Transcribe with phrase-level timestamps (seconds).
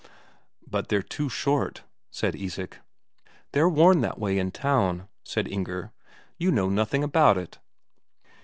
[0.65, 2.79] "But they're too short," said Isak.
[3.51, 5.93] "They're worn that way in town," said Inger.
[6.39, 7.59] "You know nothing about it."